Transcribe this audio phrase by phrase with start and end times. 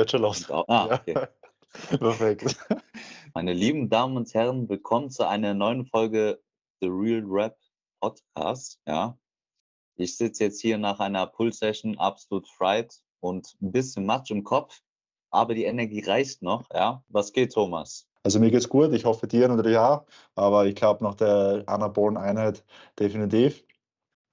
[0.00, 0.50] Los.
[0.50, 1.26] Ah, okay.
[1.98, 2.56] Perfekt.
[3.34, 6.40] Meine lieben Damen und Herren, willkommen zu einer neuen Folge
[6.80, 7.58] The Real Rap
[8.00, 8.80] Podcast.
[8.86, 9.18] Ja,
[9.96, 14.80] ich sitze jetzt hier nach einer Pull-Session absolut fried und ein bisschen Matsch im Kopf,
[15.30, 16.70] aber die Energie reicht noch.
[16.72, 18.08] Ja, was geht, Thomas?
[18.22, 22.16] Also mir geht's gut, ich hoffe dir natürlich auch, aber ich glaube nach der anabolen
[22.16, 22.64] Einheit
[22.98, 23.62] definitiv.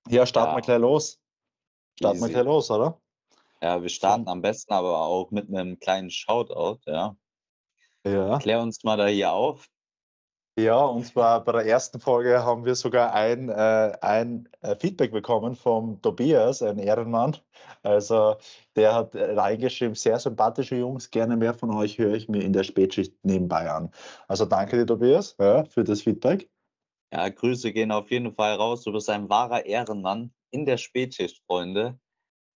[0.08, 0.58] Ja, starten ja.
[0.58, 1.20] wir gleich los.
[1.98, 3.02] Starten wir gleich los, oder?
[3.62, 7.16] Ja, wir starten am besten aber auch mit einem kleinen Shoutout, ja.
[8.06, 8.38] Ja.
[8.40, 9.68] Klär uns mal da hier auf.
[10.60, 15.12] Ja, und zwar bei der ersten Folge haben wir sogar ein, äh, ein äh, Feedback
[15.12, 17.38] bekommen vom Tobias, ein Ehrenmann.
[17.84, 18.38] Also
[18.76, 22.64] der hat reingeschrieben, sehr sympathische Jungs, gerne mehr von euch höre ich mir in der
[22.64, 23.92] Spätschicht nebenbei an.
[24.28, 26.50] Also danke dir, Tobias, ja, für das Feedback.
[27.14, 28.84] Ja, Grüße gehen auf jeden Fall raus.
[28.84, 32.00] Du bist ein wahrer Ehrenmann in der Spätschicht, Freunde.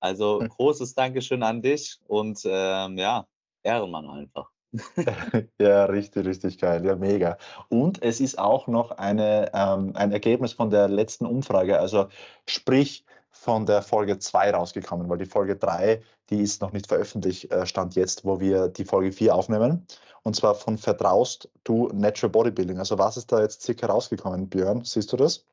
[0.01, 0.49] Also hm.
[0.49, 3.25] großes Dankeschön an dich und ähm, ja,
[3.63, 4.49] Ehrenmann einfach.
[5.59, 6.83] ja, richtig, richtig geil.
[6.85, 7.37] Ja, mega.
[7.69, 12.07] Und es ist auch noch eine, ähm, ein Ergebnis von der letzten Umfrage, also
[12.47, 17.51] sprich von der Folge 2 rausgekommen, weil die Folge 3, die ist noch nicht veröffentlicht,
[17.51, 19.85] äh, stand jetzt, wo wir die Folge 4 aufnehmen.
[20.23, 22.77] Und zwar von Vertraust du Natural Bodybuilding.
[22.79, 24.83] Also was ist da jetzt circa rausgekommen, Björn?
[24.83, 25.45] Siehst du das?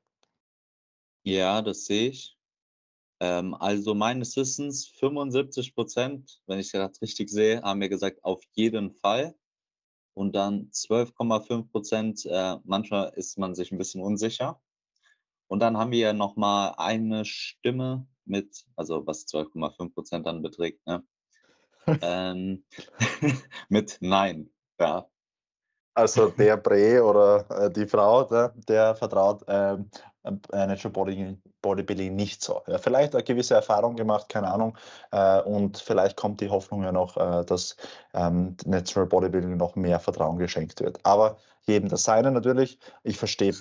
[1.24, 2.37] Ja, das sehe ich.
[3.20, 8.42] Ähm, also meines Wissens 75 Prozent, wenn ich das richtig sehe, haben mir gesagt, auf
[8.52, 9.34] jeden Fall.
[10.14, 14.60] Und dann 12,5 Prozent, äh, manchmal ist man sich ein bisschen unsicher.
[15.48, 20.86] Und dann haben wir ja nochmal eine Stimme mit, also was 12,5 Prozent dann beträgt,
[20.86, 21.04] ne?
[22.02, 22.64] ähm,
[23.68, 25.08] mit Nein, ja.
[25.94, 32.42] Also der Bre oder äh, die Frau, der, der vertraut ähm, äh, Natural Bodybuilding, nicht
[32.42, 32.62] so.
[32.66, 34.76] Ja, vielleicht eine gewisse Erfahrung gemacht, keine Ahnung.
[35.10, 37.76] Äh, und vielleicht kommt die Hoffnung ja noch, äh, dass
[38.14, 40.98] ähm, Natural Bodybuilding noch mehr Vertrauen geschenkt wird.
[41.04, 42.78] Aber jedem das Seine natürlich.
[43.04, 43.54] Ich verstehe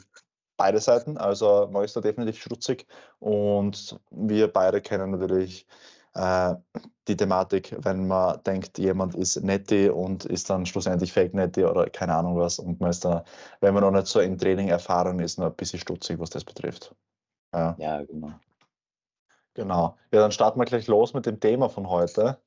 [0.57, 1.17] beide Seiten.
[1.17, 2.87] Also ist da definitiv schrutzig.
[3.19, 5.67] Und wir beide kennen natürlich
[6.17, 6.55] äh,
[7.07, 11.89] die Thematik, wenn man denkt, jemand ist netti und ist dann schlussendlich fake netti oder
[11.89, 13.23] keine Ahnung was und man ist da,
[13.61, 16.43] wenn man noch nicht so im Training erfahren ist, noch ein bisschen stutzig, was das
[16.43, 16.95] betrifft.
[17.53, 18.33] Ja, ja genau.
[19.53, 19.97] Genau.
[20.11, 22.39] Ja, dann starten wir gleich los mit dem Thema von heute.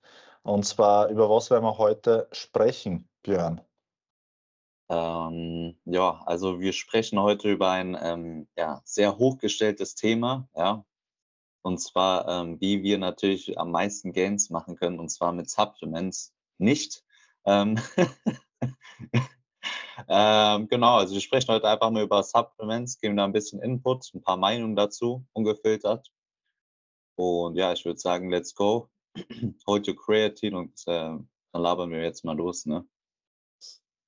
[0.43, 3.61] Und zwar, über was werden wir heute sprechen, Björn?
[4.89, 10.85] Ähm, ja, also wir sprechen heute über ein ähm, ja, sehr hochgestelltes Thema, ja,
[11.63, 16.35] und zwar, ähm, wie wir natürlich am meisten Gains machen können, und zwar mit Supplements
[16.59, 17.05] nicht.
[17.45, 17.79] Ähm,
[20.09, 24.13] ähm, genau, also wir sprechen heute einfach nur über Supplements, geben da ein bisschen Input,
[24.15, 26.11] ein paar Meinungen dazu, ungefiltert.
[27.17, 28.89] Und ja, ich würde sagen, let's go.
[29.67, 31.19] Hold your creatine und äh,
[31.53, 32.87] dann labern wir jetzt mal los, ne?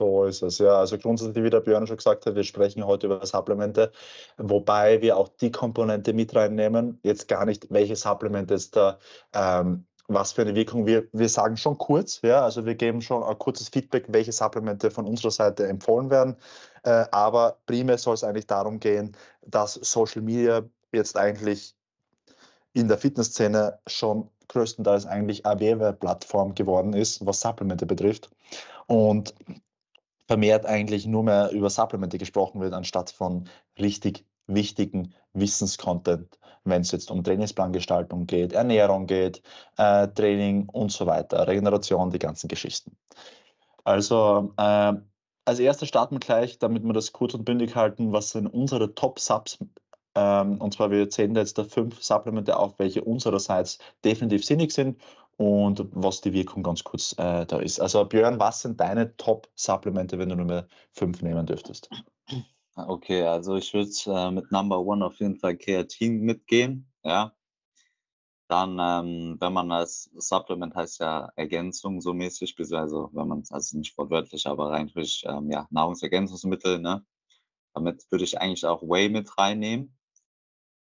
[0.02, 0.80] So ist es, ja.
[0.80, 3.92] Also grundsätzlich, wie der Björn schon gesagt hat, wir sprechen heute über Supplemente,
[4.36, 6.98] wobei wir auch die Komponente mit reinnehmen.
[7.04, 8.98] Jetzt gar nicht, welche Supplemente ist da,
[9.32, 10.86] ähm, was für eine Wirkung.
[10.86, 14.90] Wir, wir sagen schon kurz, ja, also wir geben schon ein kurzes Feedback, welche Supplemente
[14.90, 16.36] von unserer Seite empfohlen werden.
[16.82, 21.76] Äh, aber primär soll es eigentlich darum gehen, dass Social Media jetzt eigentlich
[22.72, 28.30] in der Fitnessszene schon größtenteils eigentlich eine Werbeplattform geworden ist, was Supplemente betrifft.
[28.88, 29.34] Und
[30.32, 36.90] vermehrt eigentlich nur mehr über Supplemente gesprochen wird, anstatt von richtig wichtigen Wissenscontent, wenn es
[36.90, 39.42] jetzt um Trainingsplangestaltung geht, Ernährung geht,
[39.76, 42.96] äh, Training und so weiter, Regeneration, die ganzen Geschichten.
[43.84, 44.94] Also äh,
[45.44, 48.94] als erstes starten wir gleich, damit wir das kurz und bündig halten, was sind unsere
[48.94, 49.58] Top-Subs
[50.14, 55.00] ähm, und zwar, wir zählen jetzt da fünf Supplemente auf, welche unsererseits definitiv sinnig sind
[55.42, 57.80] und was die Wirkung ganz kurz äh, da ist.
[57.80, 61.90] Also Björn, was sind deine Top-Supplemente, wenn du nur mehr fünf nehmen dürftest?
[62.74, 67.32] Okay, also ich würde äh, mit Number One auf jeden Fall Kreatin mitgehen, ja.
[68.48, 73.50] Dann, ähm, wenn man das Supplement heißt ja Ergänzung so mäßig, also wenn man es,
[73.50, 77.04] also nicht wortwörtlich, aber rein durch ähm, ja, Nahrungsergänzungsmittel, ne?
[77.74, 79.96] Damit würde ich eigentlich auch Whey mit reinnehmen.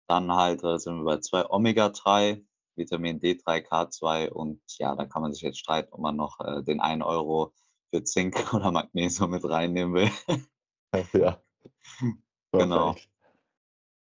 [0.07, 2.45] Dann halt äh, sind wir bei zwei Omega-3,
[2.77, 6.63] Vitamin D3, K2 und ja, da kann man sich jetzt streiten, ob man noch äh,
[6.63, 7.53] den 1 Euro
[7.91, 10.11] für Zink oder Magnesium mit reinnehmen will.
[11.13, 11.41] ja.
[12.53, 12.95] genau.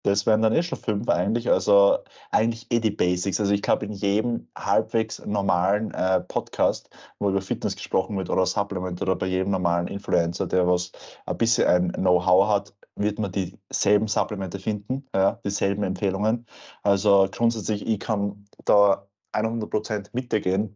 [0.03, 1.49] Das wären dann eh schon fünf eigentlich.
[1.49, 1.99] Also
[2.31, 3.39] eigentlich eh die Basics.
[3.39, 6.89] Also ich glaube, in jedem halbwegs normalen äh, Podcast,
[7.19, 10.93] wo über Fitness gesprochen wird oder Supplement oder bei jedem normalen Influencer, der was
[11.25, 16.45] ein bisschen ein Know-how hat, wird man dieselben Supplemente finden, ja, dieselben Empfehlungen.
[16.83, 20.75] Also grundsätzlich, ich kann da 100% mit dir gehen.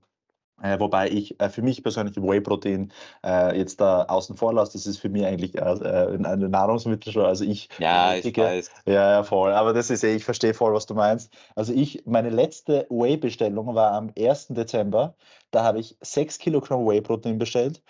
[0.61, 2.93] Äh, wobei ich äh, für mich persönlich Whey-Protein
[3.25, 4.73] äh, jetzt da außen vor lasse.
[4.73, 7.25] Das ist für mich eigentlich äh, äh eine Nahrungsmittel schon.
[7.25, 8.71] Also ich ja, ich weiß.
[8.85, 9.51] Ja, ja, voll.
[9.51, 11.33] Aber das ist eh, ich verstehe voll, was du meinst.
[11.55, 14.49] Also ich, meine letzte Whey-Bestellung war am 1.
[14.49, 15.15] Dezember.
[15.51, 17.81] Da habe ich 6 Kilogramm Whey-Protein bestellt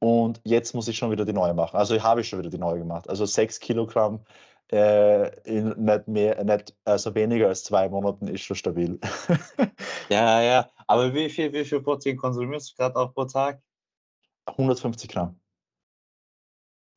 [0.00, 1.76] und jetzt muss ich schon wieder die neue machen.
[1.76, 3.08] Also habe ich schon wieder die neue gemacht.
[3.08, 4.24] Also 6 Kilogramm
[4.70, 9.00] äh, in nicht mehr, nicht, also weniger als zwei Monaten ist schon stabil.
[10.08, 10.70] ja, ja.
[10.86, 13.60] Aber wie viel, wie viel Protein konsumierst du gerade auch pro Tag?
[14.46, 15.40] 150 Gramm.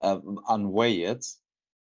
[0.02, 1.44] Äh, an Whey jetzt?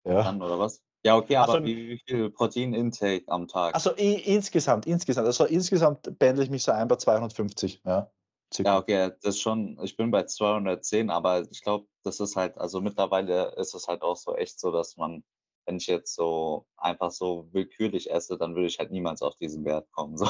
[0.05, 0.23] Ja.
[0.23, 0.83] Dann, oder was?
[1.05, 3.75] Ja, okay, aber also, wie, wie, viel Protein-Intake am Tag?
[3.75, 8.11] Also insgesamt, insgesamt, also insgesamt pendle ich mich so ein bei 250, ja.
[8.59, 12.59] Ja, okay, das ist schon, ich bin bei 210, aber ich glaube, das ist halt,
[12.59, 15.25] also mittlerweile ist es halt auch so echt so, dass man
[15.67, 19.65] wenn ich jetzt so einfach so willkürlich esse, dann würde ich halt niemals auf diesen
[19.65, 20.17] Wert kommen.
[20.17, 20.27] So.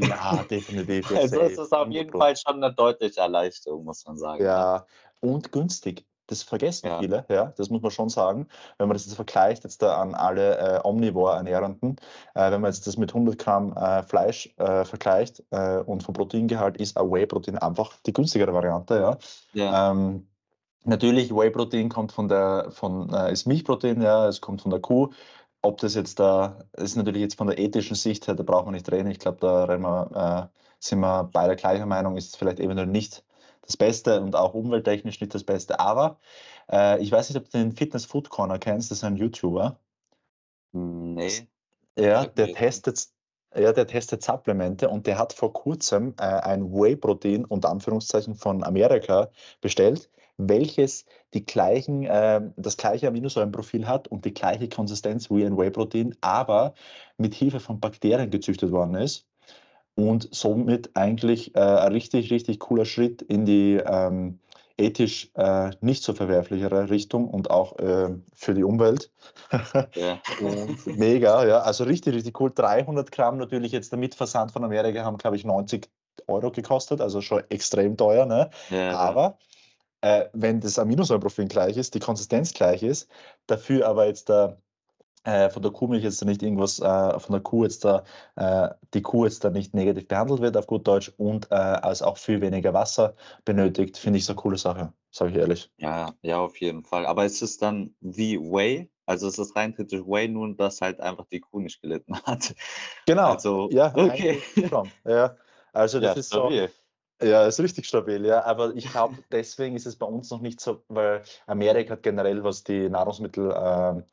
[0.00, 1.16] Ja, definitiv.
[1.16, 4.44] Also es ist auf jeden Fall schon eine deutliche Erleichterung, muss man sagen.
[4.44, 4.86] Ja,
[5.20, 6.06] und günstig.
[6.26, 6.98] Das vergessen ja.
[7.00, 8.46] viele, ja, das muss man schon sagen.
[8.78, 11.96] Wenn man das jetzt vergleicht jetzt da an alle äh, Omnivore-Ernährenden,
[12.34, 16.14] äh, wenn man jetzt das mit 100 Gramm äh, Fleisch äh, vergleicht äh, und vom
[16.14, 19.18] Proteingehalt ist ein Whey-Protein einfach die günstigere Variante, ja.
[19.52, 19.90] ja.
[19.90, 20.26] Ähm,
[20.84, 25.10] Natürlich, Whey-Protein kommt von der, von, äh, ist Milchprotein, ja, es kommt von der Kuh.
[25.60, 28.74] Ob das jetzt da, ist natürlich jetzt von der ethischen Sicht her, da braucht man
[28.74, 29.10] nicht reden.
[29.10, 33.22] Ich glaube, da wir, äh, sind wir beide gleicher Meinung, ist vielleicht eventuell nicht
[33.62, 35.80] das Beste und auch umwelttechnisch nicht das Beste.
[35.80, 36.18] Aber
[36.70, 39.78] äh, ich weiß nicht, ob du den Fitness Food Corner kennst, das ist ein YouTuber.
[40.72, 41.48] Nee.
[41.98, 43.08] Ja, der testet,
[43.54, 48.64] ja, der testet Supplemente und der hat vor kurzem äh, ein Whey-Protein unter Anführungszeichen von
[48.64, 49.30] Amerika
[49.60, 51.04] bestellt welches
[51.34, 56.74] die gleichen, äh, das gleiche Aminosäurenprofil hat und die gleiche Konsistenz wie ein Whey-Protein, aber
[57.16, 59.26] mit Hilfe von Bakterien gezüchtet worden ist
[59.94, 64.38] und somit eigentlich äh, ein richtig, richtig cooler Schritt in die ähm,
[64.78, 69.10] ethisch äh, nicht so verwerflichere Richtung und auch äh, für die Umwelt.
[69.94, 70.18] ja.
[70.86, 72.52] mega, ja, also richtig, richtig cool.
[72.54, 75.88] 300 Gramm natürlich jetzt der Mitversand von Amerika haben, glaube ich, 90
[76.26, 78.50] Euro gekostet, also schon extrem teuer, ne?
[78.70, 79.38] Ja, aber
[80.02, 83.08] äh, wenn das Aminosäurenprofil gleich ist, die Konsistenz gleich ist,
[83.46, 84.58] dafür aber jetzt der
[85.24, 88.04] äh, von der Kuhmilch jetzt da nicht irgendwas äh, von der Kuh jetzt da
[88.36, 92.02] äh, die Kuh jetzt da nicht negativ behandelt wird auf gut Deutsch und äh, als
[92.02, 93.14] auch viel weniger Wasser
[93.44, 95.70] benötigt, finde ich so eine coole Sache, sage ich ehrlich.
[95.78, 97.06] Ja, ja, auf jeden Fall.
[97.06, 98.90] Aber ist es dann wie Whey?
[99.06, 102.54] Also ist es rein theoretisch Whey, nur dass halt einfach die Kuh nicht gelitten hat.
[103.06, 103.32] Genau.
[103.32, 104.40] Also, ja, okay.
[105.04, 105.36] Ja.
[105.72, 106.50] Also das ja, ist so.
[107.22, 108.44] Ja, ist richtig stabil, ja.
[108.44, 112.42] Aber ich glaube, deswegen ist es bei uns noch nicht so, weil Amerika hat generell,
[112.42, 114.04] was die Nahrungsmittelbehörde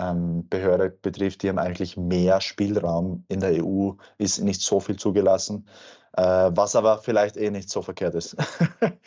[0.00, 3.24] ähm, ähm, betrifft, die haben eigentlich mehr Spielraum.
[3.28, 5.66] In der EU ist nicht so viel zugelassen,
[6.12, 8.36] äh, was aber vielleicht eh nicht so verkehrt ist.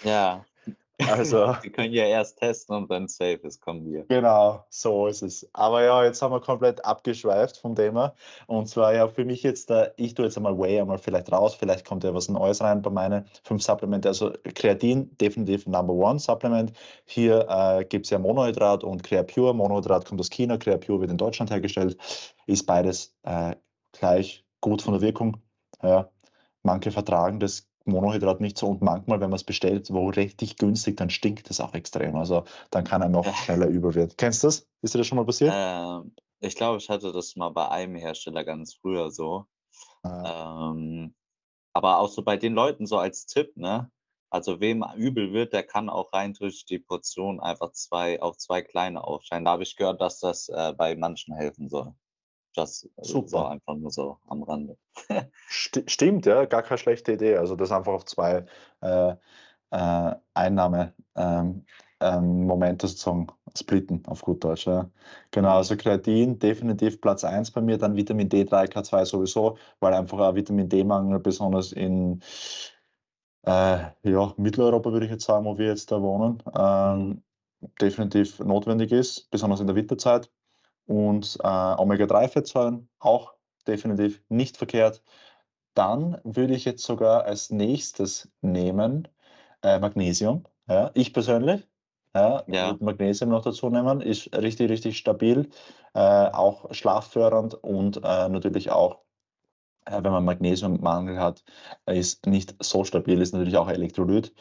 [0.04, 0.46] Ja,
[1.00, 4.06] also, wir können ja erst testen und wenn es safe ist, kommen wir.
[4.06, 5.50] Genau, so ist es.
[5.54, 8.14] Aber ja, jetzt haben wir komplett abgeschweift vom Thema.
[8.48, 11.56] Und zwar ja für mich jetzt, da, ich tue jetzt einmal Whey einmal vielleicht raus,
[11.56, 14.08] vielleicht kommt ja was Neues rein bei meinen fünf Supplementen.
[14.08, 16.74] Also Kreatin, definitiv Number One Supplement.
[17.06, 19.54] Hier äh, gibt es ja Monohydrat und Creapure.
[19.54, 21.98] Monohydrat kommt aus China, Creapure wird in Deutschland hergestellt.
[22.46, 23.56] Ist beides äh,
[23.94, 25.38] gleich gut von der Wirkung.
[25.82, 26.10] Ja,
[26.62, 30.98] manche vertragen das Monohydrat nicht so und manchmal, wenn man es bestellt, wo richtig günstig,
[30.98, 32.16] dann stinkt es auch extrem.
[32.16, 34.14] Also dann kann er noch schneller über werden.
[34.18, 34.68] Kennst du das?
[34.82, 35.54] Ist dir das schon mal passiert?
[35.54, 39.46] Ähm, ich glaube, ich hatte das mal bei einem Hersteller ganz früher so.
[40.04, 40.72] Ah.
[40.72, 41.16] Ähm,
[41.74, 43.92] aber auch so bei den Leuten so als Tipp, ne?
[44.30, 48.64] Also wem übel wird, der kann auch rein durch die Portion einfach zwei auf zwei
[48.64, 49.46] kleine aufscheinen.
[49.46, 51.94] Da habe ich gehört, dass das äh, bei manchen helfen soll.
[52.56, 53.28] Das Super.
[53.28, 54.78] So einfach nur so am Rande.
[55.48, 57.38] Stimmt, ja, gar keine schlechte Idee.
[57.38, 58.46] Also das einfach auf zwei
[58.82, 59.16] äh,
[59.72, 60.94] äh, Einnahme.
[61.16, 61.66] Ähm,
[62.04, 64.68] ähm, Momente sozusagen splitten, auf gut Deutsch.
[64.68, 64.90] Ja.
[65.32, 65.56] Genau, mhm.
[65.56, 70.36] also Kreatin definitiv Platz 1 bei mir, dann Vitamin D3, K2 sowieso, weil einfach ein
[70.36, 72.22] Vitamin D-Mangel besonders in
[73.46, 77.24] äh, ja, Mitteleuropa, würde ich jetzt sagen, wo wir jetzt da wohnen, ähm,
[77.82, 80.30] definitiv notwendig ist, besonders in der Winterzeit
[80.86, 83.34] und äh, Omega-3-Fettsäuren auch
[83.68, 85.02] definitiv nicht verkehrt.
[85.74, 89.08] Dann würde ich jetzt sogar als nächstes nehmen
[89.64, 90.44] äh, Magnesium.
[90.68, 91.68] Ja, ich persönlich.
[92.16, 92.78] Ja, ja.
[92.80, 95.50] Magnesium noch dazu nehmen, ist richtig, richtig stabil,
[95.96, 99.00] äh, auch schlaffördernd und äh, natürlich auch,
[99.86, 101.44] äh, wenn man Magnesiummangel hat,
[101.88, 104.32] ist nicht so stabil, ist natürlich auch Elektrolyt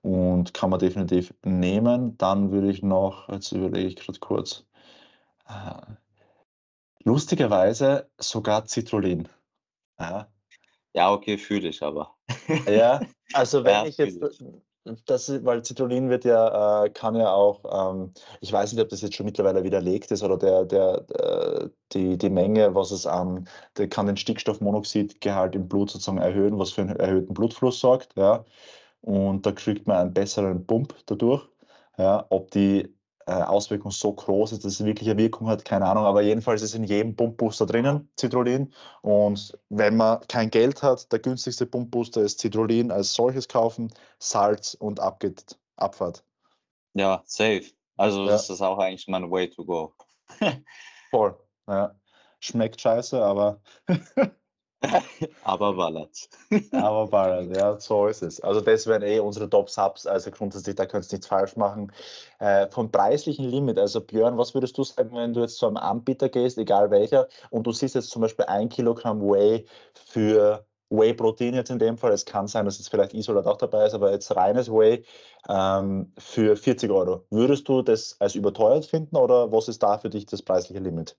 [0.00, 2.16] und kann man definitiv nehmen.
[2.16, 4.64] Dann würde ich noch, jetzt überlege ich gerade kurz,
[7.04, 9.28] lustigerweise sogar Citrullin.
[9.98, 10.28] Ja.
[10.94, 12.14] Ja, okay, fühle ich aber.
[12.68, 13.00] Ja,
[13.32, 14.20] also wenn Ja, ich jetzt,
[15.06, 19.02] das weil Citrullin wird ja, äh, kann ja auch, ähm, ich weiß nicht, ob das
[19.02, 23.48] jetzt schon mittlerweile widerlegt ist oder der, der, äh, die, die Menge, was es an,
[23.76, 28.44] der kann den Stickstoffmonoxidgehalt im Blut sozusagen erhöhen, was für einen erhöhten Blutfluss sorgt, ja.
[29.02, 31.48] Und da kriegt man einen besseren Pump dadurch.
[31.98, 32.97] Ja, ob die äh,
[33.32, 36.04] Auswirkung so groß ist, dass es wirklich eine Wirkung hat, keine Ahnung.
[36.04, 38.72] Aber jedenfalls ist in jedem Pumpbooster drinnen Citrullin.
[39.02, 44.74] Und wenn man kein Geld hat, der günstigste Pumpbooster ist Citrullin als solches kaufen, Salz
[44.74, 46.24] und ab geht Abfahrt.
[46.94, 47.64] Ja, safe.
[47.96, 48.30] Also Ja.
[48.32, 49.94] das ist auch eigentlich mein Way to go.
[51.10, 51.36] Voll.
[51.66, 51.94] Ja.
[52.40, 53.60] Schmeckt scheiße, aber,
[55.44, 56.28] Aber ballert.
[56.72, 58.40] aber ballert, ja, so ist es.
[58.40, 61.92] Also das wären eh unsere Top-Subs, also grundsätzlich, da könntest du nichts falsch machen.
[62.38, 65.78] Äh, vom preislichen Limit, also Björn, was würdest du sagen, wenn du jetzt zu einem
[65.78, 71.54] Anbieter gehst, egal welcher, und du siehst jetzt zum Beispiel ein Kilogramm Whey für Whey-Protein
[71.54, 74.12] jetzt in dem Fall, es kann sein, dass jetzt vielleicht Isolat auch dabei ist, aber
[74.12, 75.04] jetzt reines Whey
[75.48, 77.24] ähm, für 40 Euro.
[77.30, 81.16] Würdest du das als überteuert finden oder was ist da für dich das preisliche Limit?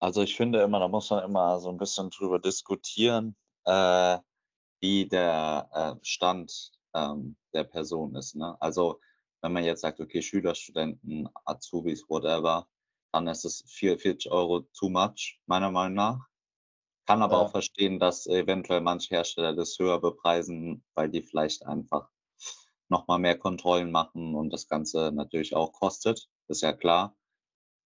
[0.00, 4.18] Also ich finde immer, da muss man immer so ein bisschen drüber diskutieren, äh,
[4.80, 5.68] wie der
[6.00, 8.36] äh, Stand ähm, der Person ist.
[8.36, 8.56] Ne?
[8.60, 9.00] Also
[9.42, 12.68] wenn man jetzt sagt, okay, Schüler, Studenten, Azubis, whatever,
[13.12, 16.28] dann ist es 44 Euro too much, meiner Meinung nach.
[17.06, 17.42] Kann aber Ja.
[17.42, 22.10] auch verstehen, dass eventuell manche Hersteller das höher bepreisen, weil die vielleicht einfach
[22.88, 27.16] nochmal mehr Kontrollen machen und das Ganze natürlich auch kostet, ist ja klar.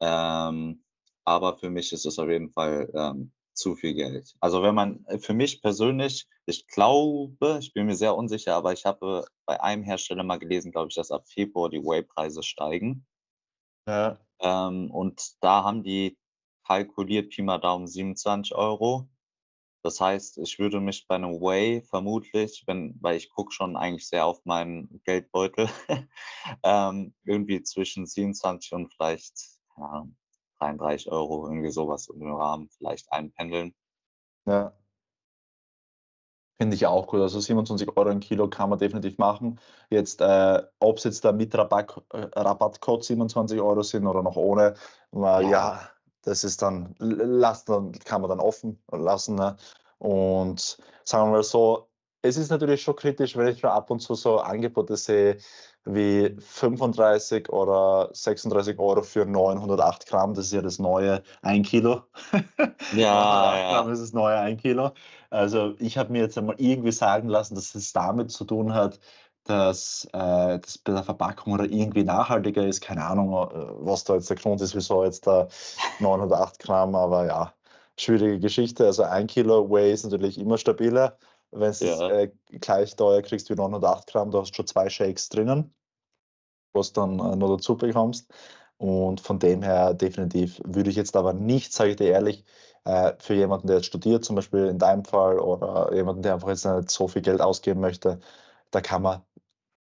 [0.00, 0.82] Ähm,
[1.25, 4.35] aber für mich ist es auf jeden Fall ähm, zu viel Geld.
[4.41, 8.73] Also wenn man, äh, für mich persönlich, ich glaube, ich bin mir sehr unsicher, aber
[8.73, 13.07] ich habe bei einem Hersteller mal gelesen, glaube ich, dass ab Februar die Whey-Preise steigen.
[13.87, 16.19] Ja, Ähm, und da haben die
[16.67, 19.09] kalkuliert Pi mal Daumen 27 Euro.
[19.85, 24.09] Das heißt, ich würde mich bei einem Whey vermutlich, wenn, weil ich gucke schon eigentlich
[24.09, 25.69] sehr auf meinen Geldbeutel,
[26.62, 29.35] ähm, irgendwie zwischen 27 und vielleicht
[29.76, 30.07] ja,
[30.62, 33.75] 33 Euro, irgendwie sowas im Rahmen vielleicht einpendeln.
[34.47, 34.73] ja.
[36.61, 37.21] Finde ich auch gut.
[37.21, 39.59] Also 27 Euro ein Kilo kann man definitiv machen.
[39.90, 44.37] Jetzt, äh, ob es jetzt da mit Rabatt, äh, Rabattcode 27 Euro sind oder noch
[44.37, 44.75] ohne,
[45.12, 45.40] äh, ja.
[45.40, 45.90] Ja.
[46.23, 49.35] das ist dann, lassen, kann man dann offen lassen.
[49.35, 49.57] Ne?
[49.99, 51.88] Und sagen wir mal so,
[52.23, 55.38] es ist natürlich schon kritisch, wenn ich schon ab und zu so Angebote sehe
[55.85, 60.35] wie 35 oder 36 Euro für 908 Gramm.
[60.35, 62.02] Das ist ja das neue 1 Kilo.
[62.95, 63.93] Ja, 908 Gramm ja.
[63.93, 64.93] ist das neue 1 Kilo.
[65.31, 69.00] Also ich habe mir jetzt einmal irgendwie sagen lassen, dass es damit zu tun hat,
[69.45, 72.81] dass äh, das bei der Verpackung oder irgendwie nachhaltiger ist.
[72.81, 73.49] Keine Ahnung, äh,
[73.81, 75.49] was da jetzt der Grund ist, wieso jetzt da
[75.99, 77.52] 908 Gramm, aber ja,
[77.97, 78.87] schwierige Geschichte.
[78.87, 81.17] Also ein Kilo Whey ist natürlich immer stabiler.
[81.52, 82.11] Wenn du es Ja.
[82.11, 85.75] äh, gleich teuer kriegst wie 908 Gramm, du hast schon zwei Shakes drinnen,
[86.73, 88.32] was dann äh, noch dazu bekommst.
[88.78, 92.44] Und von dem her definitiv würde ich jetzt aber nicht, sage ich dir ehrlich,
[92.85, 96.49] äh, für jemanden, der jetzt studiert, zum Beispiel in deinem Fall, oder jemanden, der einfach
[96.49, 98.18] jetzt nicht so viel Geld ausgeben möchte,
[98.71, 99.23] da kann man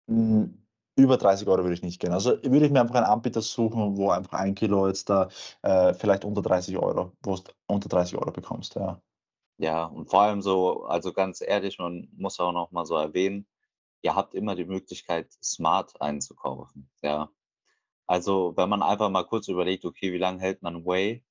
[0.08, 0.50] mh,
[0.98, 2.14] über 30 Euro würde ich nicht gehen.
[2.14, 5.30] Also würde ich mir einfach einen Anbieter suchen, wo einfach ein Kilo jetzt da
[5.64, 9.02] äh, vielleicht unter 30 Euro, wo du unter 30 Euro bekommst, ja.
[9.58, 13.48] Ja, und vor allem so, also ganz ehrlich, man muss auch noch mal so erwähnen,
[14.02, 16.90] ihr habt immer die Möglichkeit, smart einzukaufen.
[17.04, 17.32] Ja.
[18.08, 21.26] Also, wenn man einfach mal kurz überlegt, okay, wie lange hält man Whey,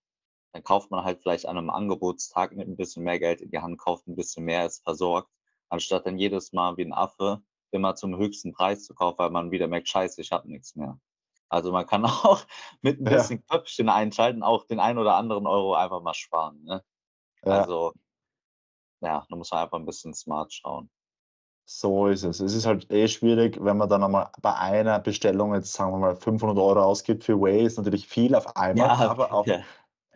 [0.53, 3.61] dann kauft man halt vielleicht an einem Angebotstag mit ein bisschen mehr Geld in die
[3.61, 5.31] Hand, kauft ein bisschen mehr, ist versorgt,
[5.69, 9.51] anstatt dann jedes Mal wie ein Affe immer zum höchsten Preis zu kaufen, weil man
[9.53, 11.01] wieder merkt, scheiße, ich habe nichts mehr.
[11.51, 12.43] Also man kann auch
[12.83, 13.11] mit ein Ja.
[13.11, 16.63] bisschen Köpfchen einschalten, auch den einen oder anderen Euro einfach mal sparen.
[16.65, 16.85] Ne?
[17.45, 17.67] Ja.
[17.67, 17.93] Also,
[19.01, 20.91] ja, da muss man einfach ein bisschen smart schauen.
[21.65, 22.41] So ist es.
[22.41, 25.99] Es ist halt eh schwierig, wenn man dann einmal bei einer Bestellung jetzt, sagen wir
[25.99, 29.61] mal, 500 Euro ausgibt für Whey, ist natürlich viel auf einmal, aber auf, ja.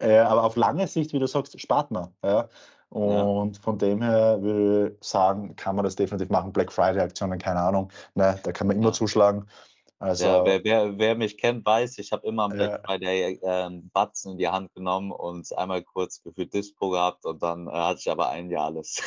[0.01, 2.15] äh, aber auf lange Sicht, wie du sagst, spart man.
[2.25, 2.49] Ja?
[2.89, 6.53] Und von dem her würde ich sagen, kann man das definitiv machen.
[6.53, 8.93] Black Friday-Aktionen, keine Ahnung, ne, da kann man immer Ja.
[8.93, 9.49] zuschlagen.
[10.01, 12.55] Also, ja, wer, wer, wer mich kennt, weiß, ich habe immer Ja.
[12.55, 17.43] Black Friday ähm, Batzen in die Hand genommen und einmal kurz gefühlt Dispo gehabt und
[17.43, 19.01] dann äh, hatte ich aber ein Jahr alles.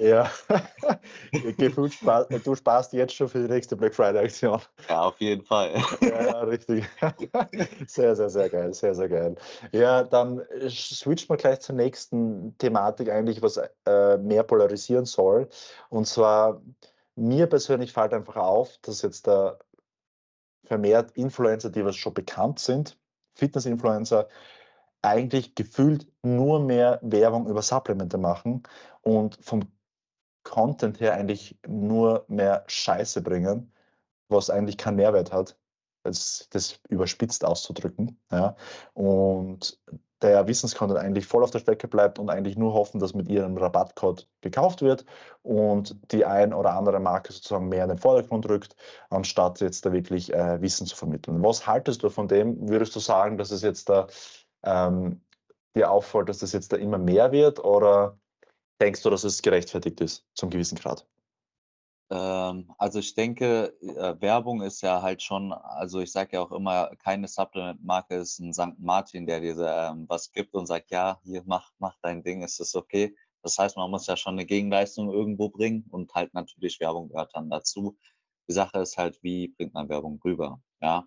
[0.00, 0.30] ja,
[1.56, 4.60] gefühlt spar du sparst jetzt schon für die nächste Black Friday-Aktion.
[4.88, 5.74] ja, auf jeden Fall.
[6.00, 6.84] Ja, richtig.
[7.86, 9.36] Sehr, sehr, sehr geil, sehr, sehr geil.
[9.72, 15.48] Ja, dann äh, switchen wir gleich zur nächsten Thematik eigentlich, was äh, mehr polarisieren soll.
[15.90, 16.60] Und zwar,
[17.16, 19.58] mir persönlich fällt einfach auf, dass jetzt da
[20.64, 22.98] vermehrt Influencer, die was schon bekannt sind,
[23.34, 24.28] Fitness-Influencer,
[25.02, 28.62] eigentlich gefühlt nur mehr Werbung über Supplemente machen
[29.02, 29.62] und vom
[30.44, 33.72] Content her eigentlich nur mehr Scheiße bringen,
[34.28, 35.58] was eigentlich keinen Mehrwert hat,
[36.02, 38.20] das, das überspitzt auszudrücken.
[38.30, 38.56] Ja.
[38.92, 39.78] Und
[40.22, 43.56] der Wissenscontent eigentlich voll auf der Strecke bleibt und eigentlich nur hoffen, dass mit ihrem
[43.56, 45.04] Rabattcode gekauft wird
[45.42, 48.76] und die ein oder andere Marke sozusagen mehr in den Vordergrund rückt,
[49.10, 51.42] anstatt jetzt da wirklich äh, Wissen zu vermitteln.
[51.42, 52.68] Was haltest du von dem?
[52.68, 54.06] Würdest du sagen, dass es jetzt da
[54.62, 55.20] ähm,
[55.76, 58.18] dir auffällt, dass das jetzt da immer mehr wird oder
[58.80, 61.06] denkst du, dass es gerechtfertigt ist zum gewissen Grad?
[62.10, 66.52] Ähm, also ich denke, äh, Werbung ist ja halt schon, also ich sage ja auch
[66.52, 68.78] immer, keine Supplement-Marke ist ein St.
[68.78, 72.60] Martin, der dir ähm, was gibt und sagt, ja, hier mach, mach dein Ding, ist
[72.60, 73.16] das okay?
[73.42, 77.32] Das heißt, man muss ja schon eine Gegenleistung irgendwo bringen und halt natürlich Werbung gehört
[77.34, 77.96] dann dazu.
[78.48, 80.60] Die Sache ist halt, wie bringt man Werbung rüber?
[80.80, 81.06] Ja.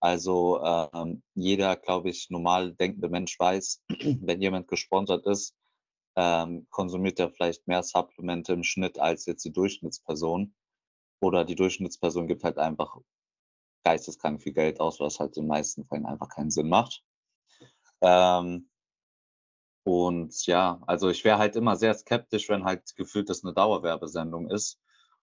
[0.00, 3.82] Also ähm, jeder, glaube ich, normal denkende Mensch weiß,
[4.20, 5.54] wenn jemand gesponsert ist,
[6.16, 10.54] ähm, konsumiert er vielleicht mehr Supplemente im Schnitt als jetzt die Durchschnittsperson.
[11.20, 12.96] Oder die Durchschnittsperson gibt halt einfach
[13.84, 17.02] geisteskrank viel Geld aus, was halt in den meisten Fällen einfach keinen Sinn macht.
[18.00, 18.68] Ähm,
[19.84, 24.50] und ja, also ich wäre halt immer sehr skeptisch, wenn halt gefühlt das eine Dauerwerbesendung
[24.50, 24.80] ist.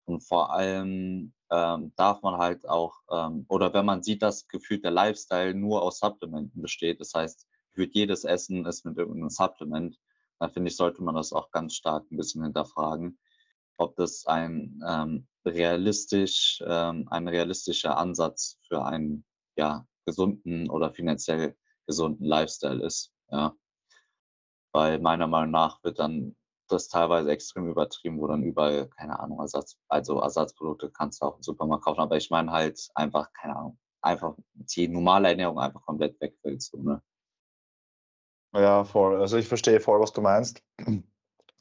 [0.04, 4.85] Und vor allem ähm, darf man halt auch, ähm, oder wenn man sieht, dass gefühlt
[4.85, 9.99] der Lifestyle nur aus Supplementen besteht, das heißt, gefühlt jedes Essen ist mit irgendeinem Supplement,
[10.38, 13.18] da finde ich, sollte man das auch ganz stark ein bisschen hinterfragen,
[13.76, 19.25] ob das ein ähm, realistisch, ähm, ein realistischer Ansatz für einen
[19.57, 23.12] ja, gesunden oder finanziell gesunden Lifestyle ist.
[23.30, 23.54] Ja.
[24.73, 26.37] Weil meiner Meinung nach wird dann
[26.68, 31.37] das teilweise extrem übertrieben, wo dann überall, keine Ahnung, Ersatz, also Ersatzprodukte kannst du auch
[31.37, 35.83] im Supermarkt kaufen, aber ich meine halt einfach, keine Ahnung, einfach die normale Ernährung einfach
[35.83, 36.62] komplett wegfällt.
[36.62, 37.02] So, ne?
[38.58, 39.20] Ja, voll.
[39.20, 40.62] Also ich verstehe voll, was du meinst.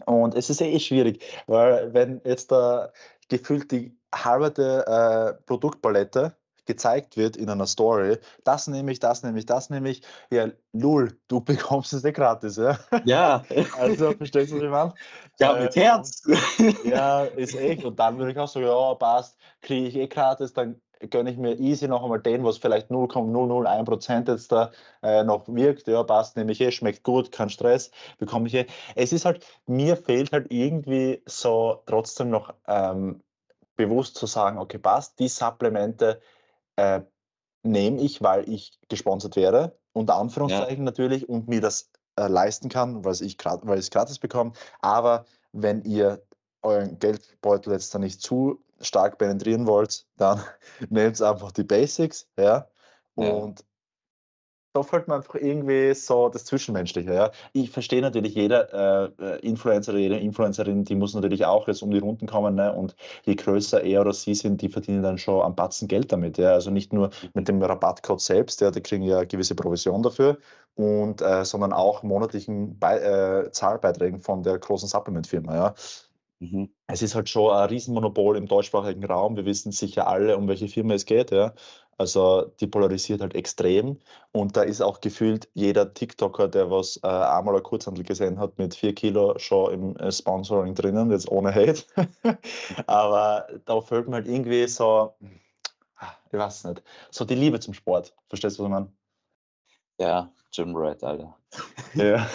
[0.06, 2.92] Und es ist eh schwierig, weil wenn jetzt da
[3.30, 4.48] gefühlt die halbe
[4.88, 6.36] äh, Produktpalette
[6.66, 10.50] gezeigt wird in einer Story, das nehme ich, das nehme ich, das nehme ich, ja,
[10.74, 12.78] lul, du bekommst es nicht gratis, ja?
[13.06, 13.44] Ja.
[13.78, 14.94] Also, verstehst du, was ich meine?
[15.40, 16.24] Ja, mit äh, Herz.
[16.84, 17.86] Ja, ist echt.
[17.86, 21.38] Und dann würde ich auch sagen, ja, passt, kriege ich eh gratis, dann gönne ich
[21.38, 25.88] mir easy noch einmal den, was vielleicht 0,001% jetzt da äh, noch wirkt.
[25.88, 28.66] Ja, passt, nehme ich eh, schmeckt gut, kein Stress, bekomme ich eh.
[28.96, 33.22] Es ist halt, mir fehlt halt irgendwie so trotzdem noch ähm,
[33.76, 36.20] bewusst zu sagen, okay, passt, die Supplemente
[36.76, 37.02] äh,
[37.64, 40.84] nehme ich, weil ich gesponsert werde, unter Anführungszeichen ja.
[40.84, 44.54] natürlich, und mir das äh, leisten kann, weil ich es gratis bekomme.
[44.82, 46.24] Aber wenn ihr
[46.62, 50.42] euren Geldbeutel jetzt da nicht zu stark penetrieren wollt, dann
[50.90, 52.68] nehmt einfach die Basics, ja.
[53.16, 53.66] Und ja.
[54.74, 57.32] da fällt mir einfach irgendwie so das Zwischenmenschliche, ja.
[57.54, 61.98] Ich verstehe natürlich, jeder äh, Influencer, jede Influencerin, die muss natürlich auch jetzt um die
[61.98, 62.74] Runden kommen, ne?
[62.74, 66.38] Und je größer er oder sie sind, die verdienen dann schon ein Batzen Geld damit,
[66.38, 66.52] ja.
[66.54, 70.38] Also nicht nur mit dem Rabattcode selbst, ja, die kriegen ja gewisse Provision dafür,
[70.76, 75.74] und, äh, sondern auch monatlichen Be äh, Zahlbeiträgen von der großen Supplement-Firma, ja.
[76.40, 76.70] Mhm.
[76.88, 79.36] Es ist halt schon ein Riesenmonopol im deutschsprachigen Raum.
[79.36, 81.32] Wir wissen sicher alle, um welche Firma es geht.
[81.32, 81.54] Ja.
[81.98, 84.00] Also die polarisiert halt extrem.
[84.32, 88.60] Und da ist auch gefühlt jeder TikToker, der was äh, einmal ein Kurzhandel gesehen hat,
[88.60, 91.84] mit vier Kilo schon im äh, Sponsoring drinnen, jetzt ohne Hate.
[92.88, 95.16] Aber da fällt mir halt irgendwie so,
[96.32, 98.14] ich weiß nicht, so die Liebe zum Sport.
[98.30, 98.92] Verstehst du, was ich meine?
[100.00, 101.36] Ja, Jim Red, Alter.
[101.96, 102.30] ja.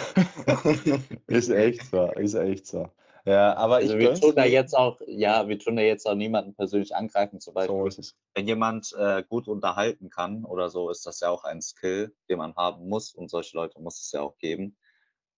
[1.27, 2.89] ist echt so, ist echt so.
[3.25, 6.55] Ja, aber also wir tun da jetzt auch, ja, wir tun da jetzt auch niemanden
[6.55, 7.39] persönlich angreifen.
[7.39, 11.45] Zum Beispiel, so wenn jemand äh, gut unterhalten kann oder so, ist das ja auch
[11.45, 14.77] ein Skill, den man haben muss und solche Leute muss es ja auch geben.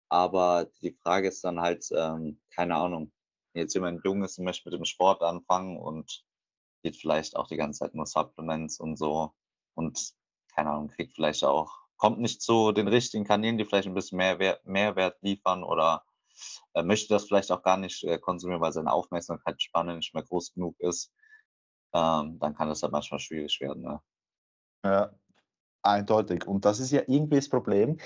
[0.09, 3.12] Aber die Frage ist dann halt, ähm, keine Ahnung,
[3.53, 6.25] jetzt jemand jung ist und möchte mit dem Sport anfangen und
[6.83, 9.33] geht vielleicht auch die ganze Zeit nur Supplements und so
[9.75, 10.14] und
[10.55, 14.18] keine Ahnung, kriegt vielleicht auch, kommt nicht zu den richtigen Kanälen, die vielleicht ein bisschen
[14.18, 16.05] mehr Mehrwert liefern oder
[16.75, 20.55] äh, möchte das vielleicht auch gar nicht äh, konsumieren, weil seine Aufmerksamkeitsspanne nicht mehr groß
[20.55, 21.12] genug ist,
[21.94, 23.83] ähm, dann kann das halt manchmal schwierig werden.
[23.83, 24.01] Ne?
[24.85, 25.11] Ja,
[25.83, 26.47] eindeutig.
[26.47, 27.99] Und das ist ja irgendwie das Problem.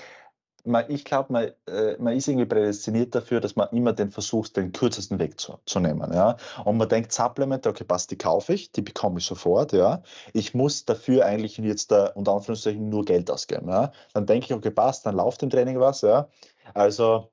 [0.89, 4.71] ich glaube, man, äh, man, ist irgendwie prädestiniert dafür, dass man immer den versucht, den
[4.71, 6.13] kürzesten Weg zu, zu nehmen.
[6.13, 6.37] Ja?
[6.65, 9.73] Und man denkt, Supplemente, okay, passt, die kaufe ich, die bekomme ich sofort.
[9.73, 10.03] Ja?
[10.33, 13.69] Ich muss dafür eigentlich jetzt da unter Anführungszeichen nur Geld ausgeben.
[13.69, 13.91] Ja?
[14.13, 16.01] Dann denke ich, okay, passt, dann läuft im Training was.
[16.01, 16.29] Ja?
[16.73, 17.31] Also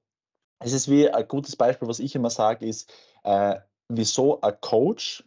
[0.59, 2.93] es ist wie ein gutes Beispiel, was ich immer sage, ist,
[3.25, 3.57] äh,
[3.89, 5.25] wieso ein Coach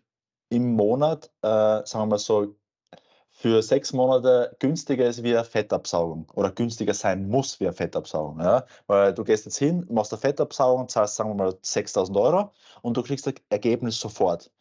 [0.50, 1.48] im Monat, äh,
[1.86, 2.56] sagen wir mal so,
[3.32, 8.42] für sechs Monate günstiger ist wie eine Fettabsaugung oder günstiger sein muss wie eine Fettabsaugung.
[8.42, 8.66] Ja?
[8.88, 12.98] Weil du gehst jetzt hin, machst eine Fettabsaugung, zahlst sagen wir mal 6000 Euro und
[12.98, 14.52] du kriegst das Ergebnis sofort.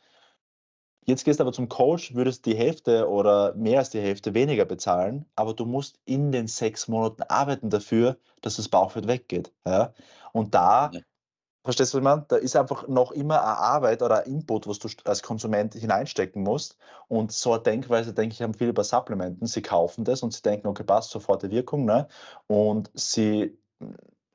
[1.09, 4.67] Jetzt gehst du aber zum Coach, würdest die Hälfte oder mehr als die Hälfte weniger
[4.67, 9.51] bezahlen, aber du musst in den sechs Monaten arbeiten dafür, dass das Bauchfett weggeht.
[9.67, 9.95] Ja?
[10.33, 11.01] Und da ja.
[11.65, 12.25] Verstehst du, was ich meine?
[12.29, 16.43] Da ist einfach noch immer eine Arbeit oder ein Input, was du als Konsument hineinstecken
[16.43, 16.77] musst.
[17.09, 19.47] Und so eine Denkweise, denke ich, haben viele bei Supplementen.
[19.47, 21.85] Sie kaufen das und sie denken, okay, passt, sofort die Wirkung.
[21.85, 22.07] Ne?
[22.47, 23.59] Und sie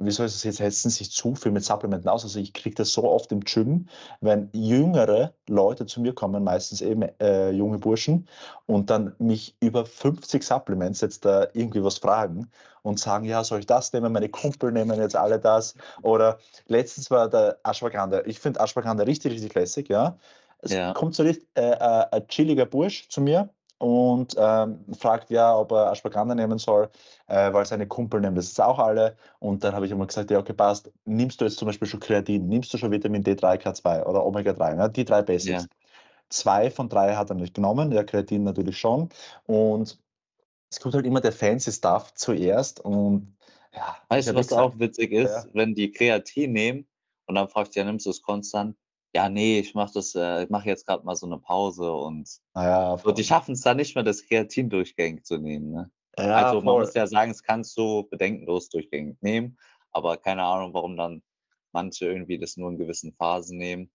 [0.05, 2.23] wie soll ich das jetzt, setzen sich zu viel mit Supplementen aus.
[2.23, 3.87] Also ich kriege das so oft im Gym,
[4.21, 8.27] wenn jüngere Leute zu mir kommen, meistens eben äh, junge Burschen,
[8.65, 12.49] und dann mich über 50 Supplements jetzt da irgendwie was fragen
[12.81, 14.11] und sagen, ja, soll ich das nehmen?
[14.13, 15.75] Meine Kumpel nehmen jetzt alle das.
[16.01, 18.21] Oder letztens war der Ashwagandha.
[18.25, 20.17] Ich finde Ashwagandha richtig, richtig lässig, ja.
[20.59, 20.93] Es ja.
[20.93, 23.49] kommt so richtig äh, äh, ein chilliger Bursch zu mir
[23.83, 26.89] und ähm, fragt ja, ob er Ashwagandha nehmen soll,
[27.27, 29.17] äh, weil seine Kumpel nehmen das auch alle.
[29.39, 31.99] Und dann habe ich immer gesagt, ja, okay, passt, nimmst du jetzt zum Beispiel schon
[31.99, 34.89] Kreatin, nimmst du schon Vitamin D3, K2 oder Omega-3, ne?
[34.89, 35.63] die drei Basics.
[35.63, 35.69] Ja.
[36.29, 39.09] Zwei von drei hat er nicht genommen, ja, Kreatin natürlich schon.
[39.47, 39.99] Und
[40.71, 43.35] es kommt halt immer der fancy Stuff zuerst und
[43.73, 43.97] ja.
[44.07, 45.45] Weißt du, was gesagt, auch witzig ist, ja.
[45.51, 46.87] wenn die Kreatin nehmen
[47.25, 48.77] und dann fragst du, ja, nimmst du es konstant?
[49.13, 52.29] Ja, nee, ich mache das, äh, ich mache jetzt gerade mal so eine Pause und,
[52.55, 55.71] ja, und die schaffen es dann nicht mehr, das Kreatin durchgängig zu nehmen.
[55.71, 55.91] Ne?
[56.17, 59.57] Ja, also man muss ja sagen, es kannst du bedenkenlos durchgängig nehmen,
[59.91, 61.21] aber keine Ahnung, warum dann
[61.71, 63.91] manche irgendwie das nur in gewissen Phasen nehmen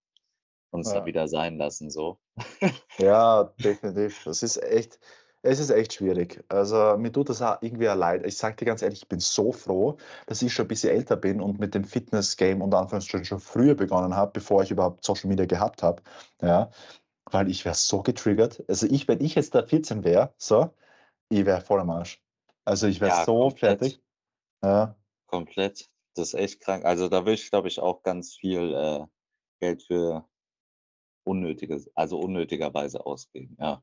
[0.71, 0.99] und es ja.
[0.99, 1.91] dann wieder sein lassen.
[1.91, 2.19] So.
[2.99, 4.23] ja, definitiv.
[4.25, 4.99] Das ist echt,
[5.43, 6.45] es ist echt schwierig.
[6.49, 8.27] Also mir tut das auch irgendwie leid.
[8.27, 9.97] Ich sage dir ganz ehrlich, ich bin so froh,
[10.27, 13.75] dass ich schon ein bisschen älter bin und mit dem Fitness-Game und Anführungsstrichen schon früher
[13.75, 16.03] begonnen habe, bevor ich überhaupt Social Media gehabt habe.
[16.43, 16.71] Ja,
[17.31, 18.65] weil ich wäre so getriggert.
[18.69, 20.71] Also ich, wenn ich jetzt da 14 wäre, so,
[21.29, 22.21] ich wäre voll am Arsch.
[22.65, 23.79] Also ich wäre ja, so komplett.
[23.79, 24.03] fertig.
[24.63, 24.97] Ja.
[25.27, 25.89] Komplett.
[26.15, 26.85] Das ist echt krank.
[26.85, 29.07] Also da will ich, glaube ich, auch ganz viel äh,
[29.61, 30.27] Geld für
[31.25, 33.83] unnötiges, also unnötigerweise ausgeben, ja.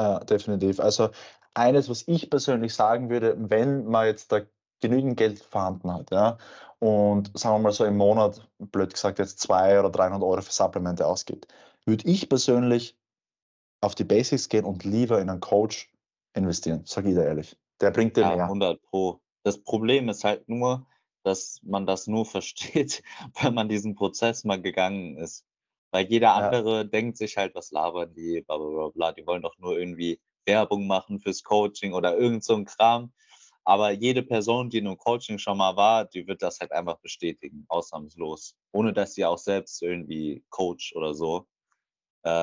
[0.00, 0.80] Ja, definitiv.
[0.80, 1.10] Also
[1.54, 4.40] eines, was ich persönlich sagen würde, wenn man jetzt da
[4.80, 6.38] genügend Geld vorhanden hat, ja,
[6.80, 10.52] und sagen wir mal so im Monat, blöd gesagt, jetzt 200 oder 300 Euro für
[10.52, 11.46] Supplemente ausgibt,
[11.86, 12.98] würde ich persönlich
[13.80, 15.90] auf die Basics gehen und lieber in einen Coach
[16.34, 17.56] investieren, sage ich dir ehrlich.
[17.80, 18.46] Der bringt dir Ja, mehr.
[18.46, 19.20] 100 Pro.
[19.44, 20.86] Das Problem ist halt nur,
[21.22, 23.02] dass man das nur versteht,
[23.40, 25.44] wenn man diesen Prozess mal gegangen ist.
[25.94, 26.54] Weil jeder Ja.
[26.54, 29.12] andere denkt sich halt, was labern die, bla bla bla bla.
[29.12, 33.12] Die wollen doch nur irgendwie Werbung machen fürs Coaching oder irgend so 'n Kram.
[33.64, 36.98] Aber jede Person, die in 'nem Coaching schon mal war, die wird das halt einfach
[37.00, 41.46] bestätigen, ausnahmslos, ohne dass sie auch selbst irgendwie Coach oder so.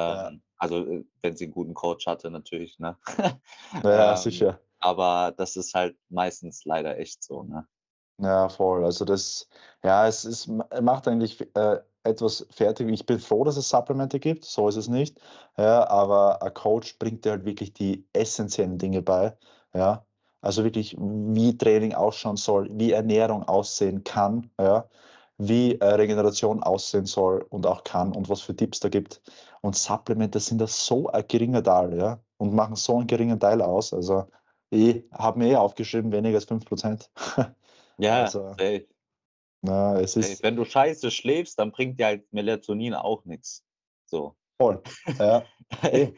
[0.07, 0.31] Ja.
[0.31, 2.97] Ähm, also, äh, wenn sie 'n guten Coach hatte natürlich, ne?
[3.83, 4.61] Ja, Ähm, sicher.
[4.79, 7.67] aber das ist halt meistens leider echt so, ne?
[8.19, 8.83] Ja, voll.
[8.85, 9.47] Also das
[9.83, 12.89] ja, es ist macht eigentlich, äh etwas fertig.
[12.89, 15.19] Ich bin froh, dass es Supplemente gibt, so ist es nicht.
[15.57, 19.37] Ja, aber ein Coach bringt dir halt wirklich die essentiellen Dinge bei.
[19.73, 20.05] Ja,
[20.41, 24.89] also wirklich, wie Training ausschauen soll, wie Ernährung aussehen kann, ja,
[25.37, 29.21] wie äh, Regeneration aussehen soll und auch kann und was für Tipps da gibt.
[29.61, 33.61] Und Supplemente sind da so ein geringer Teil, ja, und machen so einen geringen Teil
[33.61, 33.93] aus.
[33.93, 34.25] Also
[34.71, 37.09] ich habe mir eh aufgeschrieben, weniger als 5%.
[37.97, 38.87] Ja, also, safe.
[39.61, 43.63] Na, es Ey, ist wenn du scheiße schläfst, dann bringt dir halt Melatonin auch nichts.
[44.05, 44.35] So.
[44.57, 44.81] voll.
[45.19, 45.43] Ja,
[45.83, 46.13] eh,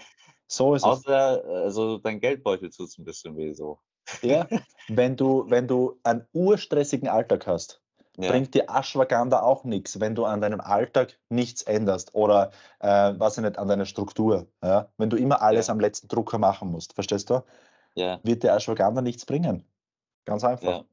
[0.48, 0.88] so ist es.
[0.88, 3.80] Außer, also dein Geldbeutel tut es ein bisschen weh so.
[4.22, 4.48] Ja,
[4.88, 7.82] wenn du, wenn du einen urstressigen Alltag hast,
[8.18, 8.30] Ja.
[8.30, 13.38] bringt dir Ashwagandha auch nichts, wenn du an deinem Alltag nichts änderst oder äh, was
[13.38, 14.48] ich nicht, an deiner Struktur.
[14.64, 14.92] Ja?
[14.98, 15.74] Wenn du immer alles Ja.
[15.74, 17.44] am letzten Drucker machen musst, verstehst du?
[17.96, 18.20] Ja.
[18.24, 19.66] Wird dir Ashwagandha nichts bringen.
[20.26, 20.86] Ganz einfach.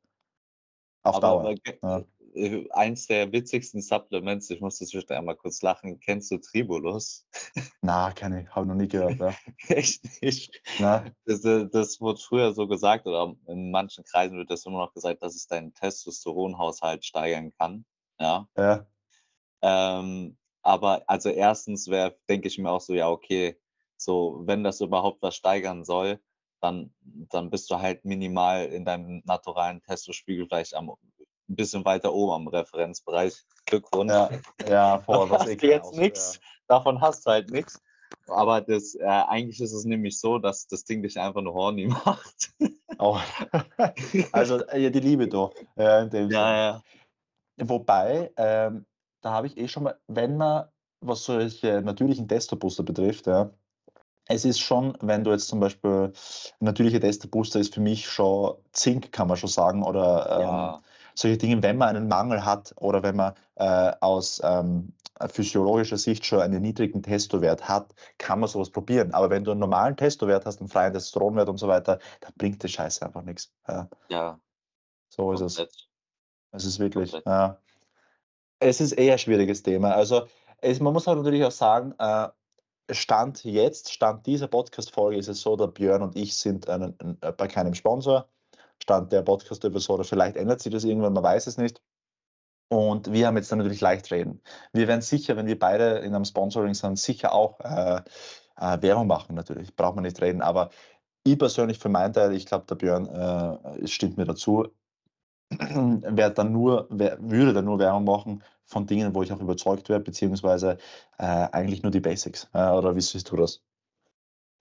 [1.02, 2.10] Auf Aber Dauer.
[2.34, 6.00] Äh, eins der witzigsten Supplements, ich musste zwischendurch einmal kurz lachen.
[6.00, 7.26] Kennst du Tribulus?
[7.82, 9.34] Na, keine, habe noch nie gehört, ja.
[9.68, 10.60] Echt nicht?
[10.78, 11.04] Na?
[11.24, 14.92] Das, äh, das wurde früher so gesagt oder in manchen Kreisen wird das immer noch
[14.94, 17.84] gesagt, dass es deinen Testosteronhaushalt steigern kann,
[18.18, 18.48] ja.
[18.56, 18.86] Ja.
[19.62, 23.58] Ähm, aber also erstens wäre denke ich mir auch so, ja, okay,
[23.96, 26.20] so, wenn das überhaupt was steigern soll,
[26.60, 30.90] dann dann bist du halt minimal in deinem naturalen Testospiegel vielleicht am
[31.50, 33.44] 'n bisschen weiter oben am Referenzbereich.
[33.66, 34.12] Glückwunsch.
[34.12, 34.30] Ja,
[34.68, 36.20] ja, Davon was hast eh jetzt nix.
[36.20, 36.40] auswählt.
[36.68, 37.80] Davon hast du halt nix.
[38.26, 41.86] Aber das äh, eigentlich ist es nämlich so, dass das Ding dich einfach nur horny
[42.06, 42.52] macht.
[42.98, 43.18] Oh.
[44.32, 46.04] Also, äh, die Liebe da, ja.
[46.04, 46.82] Ja, ja.
[47.58, 48.86] Wobei, ähm,
[49.22, 50.68] da habe ich eh schon mal wenn man,
[51.00, 53.50] was solche natürlichen Testo-Booster betrifft, ja,
[54.32, 56.12] es ist schon, wenn du jetzt zum Beispiel
[56.60, 60.82] natürliche Testerbooster ist für mich schon Zink, kann man schon sagen, oder ähm, ja.
[61.14, 64.92] Solche Dinge, wenn man einen Mangel hat oder wenn man äh, aus ähm,
[65.28, 69.12] physiologischer Sicht schon einen niedrigen Testowert hat, kann man sowas probieren.
[69.12, 72.62] Aber wenn du einen normalen Testowert hast, einen freien Testosteronwert und so weiter, dann bringt
[72.62, 73.52] die Scheiße einfach nichts.
[73.68, 73.88] Ja.
[74.08, 74.40] ja.
[75.08, 75.88] So ist es.
[76.52, 77.58] Es ist wirklich, ja.
[78.58, 79.94] Es ist eher ein schwieriges Thema.
[79.94, 80.26] Also
[80.58, 82.28] es, man muss halt natürlich auch sagen, äh,
[82.90, 86.92] Stand jetzt, Stand dieser Podcast-Folge ist es so, der Björn und ich sind äh,
[87.36, 88.28] bei keinem Sponsor.
[88.82, 91.80] Stand der Podcast-Episode, vielleicht ändert sich das irgendwann, man weiß es nicht.
[92.72, 94.40] Und wir haben jetzt dann natürlich leicht reden.
[94.72, 98.00] Wir werden sicher, wenn wir beide in einem Sponsoring sind, sicher auch äh,
[98.56, 100.40] äh, Werbung machen natürlich, braucht man nicht reden.
[100.40, 100.70] Aber
[101.24, 104.68] ich persönlich für meinen Teil, ich glaube, der Björn äh, stimmt mir dazu,
[105.50, 110.04] werde dann nur, würde dann nur Werbung machen von Dingen, wo ich auch überzeugt werde,
[110.04, 110.78] beziehungsweise
[111.18, 112.48] äh, eigentlich nur die Basics.
[112.54, 113.62] Äh, oder wie siehst du das?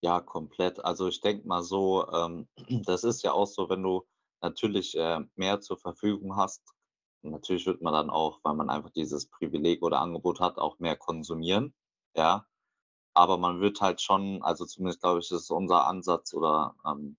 [0.01, 0.83] Ja, komplett.
[0.83, 2.47] Also ich denke mal so, ähm,
[2.85, 4.05] das ist ja auch so, wenn du
[4.41, 6.63] natürlich äh, mehr zur Verfügung hast,
[7.21, 10.95] natürlich wird man dann auch, weil man einfach dieses Privileg oder Angebot hat, auch mehr
[10.95, 11.73] konsumieren.
[12.15, 12.45] Ja.
[13.15, 17.17] Aber man wird halt schon, also zumindest glaube ich, ist unser Ansatz oder ähm,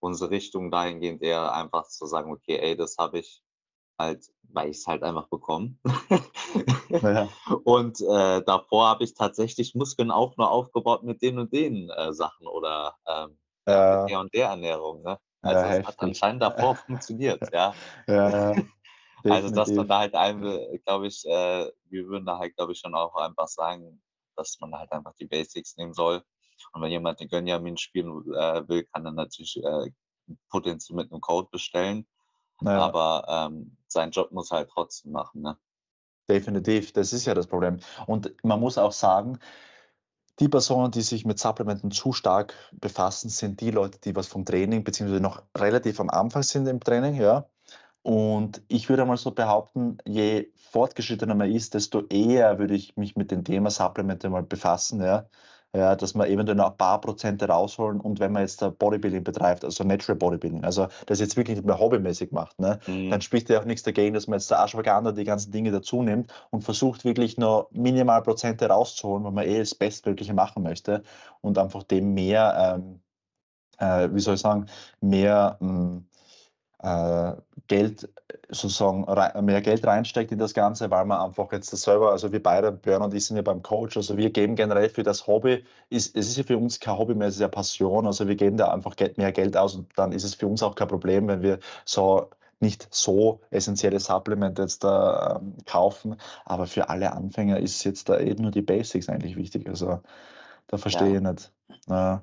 [0.00, 3.42] unsere Richtung dahingehend eher einfach zu sagen, okay, ey, das habe ich
[3.98, 5.76] halt, weil ich es halt einfach bekomme.
[6.88, 7.28] ja.
[7.64, 12.12] Und äh, davor habe ich tatsächlich Muskeln auch nur aufgebaut mit den und den äh,
[12.12, 14.00] Sachen oder ähm, ja.
[14.00, 15.02] mit der und der Ernährung.
[15.02, 15.18] Ne?
[15.42, 17.74] Also ja, es hat anscheinend davor funktioniert, ja.
[18.06, 18.54] ja
[19.24, 22.78] also dass man da halt einfach, glaube ich, äh, wir würden da halt, glaube ich,
[22.78, 24.02] schon auch einfach sagen,
[24.36, 26.22] dass man halt einfach die Basics nehmen soll.
[26.72, 29.90] Und wenn jemand den Gönjamin spielen äh, will, kann er natürlich äh,
[30.50, 32.06] potenziell mit einem Code bestellen.
[32.60, 32.80] Naja.
[32.80, 35.42] Aber ähm, seinen Job muss er halt trotzdem machen.
[35.42, 35.56] Ne?
[36.28, 37.78] Definitiv, das ist ja das Problem.
[38.06, 39.38] Und man muss auch sagen,
[40.40, 44.44] die Personen, die sich mit Supplementen zu stark befassen, sind die Leute, die was vom
[44.44, 47.48] Training, beziehungsweise noch relativ am Anfang sind im Training, ja.
[48.02, 53.16] Und ich würde mal so behaupten, je fortgeschrittener man ist, desto eher würde ich mich
[53.16, 55.28] mit dem Thema Supplemente mal befassen, ja
[55.76, 59.64] ja, dass man eventuell noch ein paar Prozente rausholen und wenn man jetzt Bodybuilding betreibt,
[59.64, 63.10] also Natural Bodybuilding, also das jetzt wirklich nicht mehr hobbymäßig macht, ne, mhm.
[63.10, 66.02] dann spricht ja auch nichts dagegen, dass man jetzt der Ashwagandha die ganzen Dinge dazu
[66.02, 71.02] nimmt und versucht wirklich nur minimal Prozente rauszuholen, weil man eh das Bestmögliche machen möchte
[71.42, 73.00] und einfach dem mehr, ähm,
[73.78, 74.66] äh, wie soll ich sagen,
[75.00, 76.17] mehr mh, äh,
[76.80, 78.08] Geld
[78.50, 79.04] sozusagen
[79.44, 82.72] mehr Geld reinsteckt in das Ganze, weil man einfach jetzt das selber, also wir beide,
[82.72, 86.16] Björn und ich sind ja beim Coach, also wir geben generell für das Hobby, ist,
[86.16, 88.56] es ist ja für uns kein Hobby mehr, es ist ja Passion, also wir geben
[88.56, 91.42] da einfach mehr Geld aus und dann ist es für uns auch kein Problem, wenn
[91.42, 97.84] wir so nicht so essentielle Supplemente jetzt da ähm, kaufen, aber für alle Anfänger ist
[97.84, 100.00] jetzt da eben nur die Basics eigentlich wichtig, also
[100.68, 101.16] da verstehe ja.
[101.16, 101.52] ich nicht.
[101.88, 102.22] Ja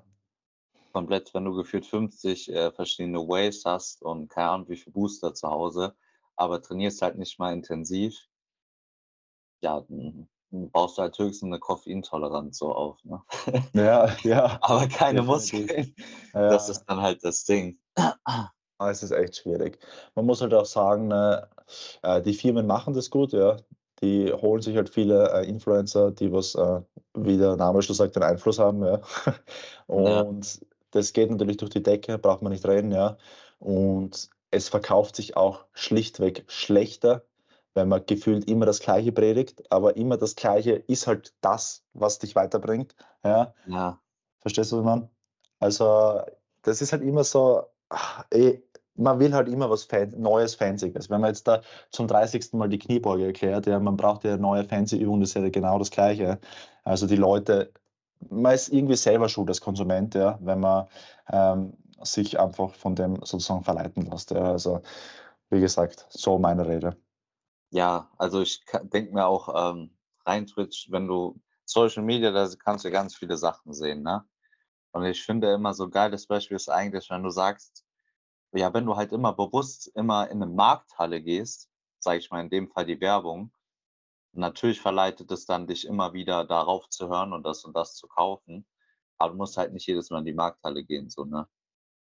[0.96, 5.34] komplett, wenn du gefühlt 50 äh, verschiedene Waves hast und keine Ahnung, wie viele Booster
[5.34, 5.94] zu Hause,
[6.38, 8.18] aber trainierst halt nicht mal intensiv,
[9.62, 13.04] ja, dann baust du halt höchstens eine Koffeintoleranz so auf.
[13.04, 13.22] Ne?
[13.74, 14.58] Ja, ja.
[14.62, 15.94] aber keine Muskeln.
[16.34, 16.48] Ja.
[16.48, 17.78] Das ist dann halt das Ding.
[18.78, 19.80] Ah, es ist echt schwierig.
[20.16, 21.50] Man muss halt auch sagen, ne,
[22.04, 23.58] äh, die Firmen machen das gut, ja.
[24.02, 26.82] Die holen sich halt viele äh, Influencer, die was, äh,
[27.16, 29.02] wie der Name schon sagt, den Einfluss haben, ja.
[29.88, 33.18] Und ja das geht natürlich durch die Decke, braucht man nicht reden, ja.
[33.60, 37.26] Und es verkauft sich auch schlichtweg schlechter,
[37.74, 42.20] wenn man gefühlt immer das Gleiche predigt, aber immer das Gleiche ist halt das, was
[42.20, 42.96] dich weiterbringt.
[43.24, 43.54] Ja.
[43.68, 44.00] ja.
[44.40, 45.10] Verstehst du, was man?
[45.60, 46.22] Also,
[46.62, 47.64] das ist halt immer so,
[48.30, 48.64] ey, eh,
[48.98, 51.10] man will halt immer was Fan Neues, Fancyes.
[51.10, 52.54] Wenn man jetzt da zum 30.
[52.54, 55.78] Mal die Kniebeuge erklärt, ja, man braucht ja neue fancy Übungen, das ist ja genau
[55.78, 56.40] das Gleiche.
[56.86, 57.74] Also die Leute
[58.30, 60.88] man ist irgendwie selber schuld als Konsument, ja, wenn man
[61.32, 64.32] ähm, sich einfach von dem sozusagen verleiten lässt.
[64.32, 64.52] Ja.
[64.52, 64.82] Also
[65.50, 66.98] wie gesagt, so meine Rede.
[67.72, 69.92] Ja, also ich denke mir auch ähm,
[70.26, 74.24] rein Twitch, wenn du Social Media, da kannst du ganz viele Sachen sehen, ne?
[74.92, 77.84] Und ich finde immer so geil, das Beispiel ist eigentlich, wenn du sagst,
[78.54, 82.50] ja, wenn du halt immer bewusst immer in eine Markthalle gehst, sage ich mal in
[82.50, 83.52] dem Fall die Werbung,
[84.36, 88.08] Natürlich verleitet es dann dich immer wieder darauf zu hören und das und das zu
[88.08, 88.68] kaufen.
[89.18, 91.48] Aber du musst halt nicht jedes Mal in die Markthalle gehen, so, ne?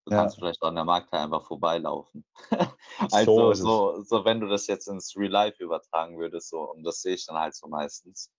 [0.06, 0.22] Du ja.
[0.22, 2.26] kannst vielleicht auch an der Markthalle einfach vorbeilaufen.
[3.12, 6.84] also, so, so, so, wenn du das jetzt ins Real Life übertragen würdest, so, und
[6.84, 8.32] das sehe ich dann halt so meistens.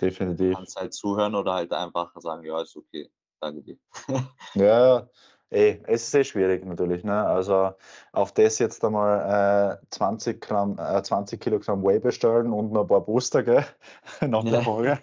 [0.00, 0.50] Definitiv.
[0.50, 3.78] Du kannst halt zuhören oder halt einfach sagen, ja, ist okay, danke dir.
[4.54, 5.08] ja,
[5.54, 7.04] Ey, es ist sehr schwierig natürlich.
[7.04, 7.14] Ne?
[7.14, 7.74] Also
[8.12, 12.88] auf das jetzt einmal äh, 20, Gramm, äh, 20 Kilogramm Whey bestellen und noch ein
[12.88, 13.64] paar Booster, gell?
[14.20, 14.98] Nach der Folge.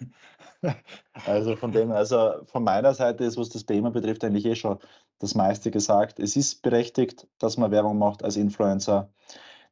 [1.26, 4.78] Also von dem, also von meiner Seite ist, was das Thema betrifft, eigentlich eh schon
[5.20, 6.20] das meiste gesagt.
[6.20, 9.10] Es ist berechtigt, dass man Werbung macht als Influencer.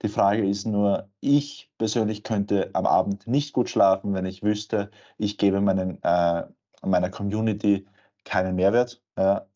[0.02, 4.90] Die Frage ist nur, ich persönlich könnte am Abend nicht gut schlafen, wenn ich wüsste,
[5.18, 6.44] ich gebe meinen, äh,
[6.82, 7.86] meiner Community
[8.24, 9.02] keinen Mehrwert.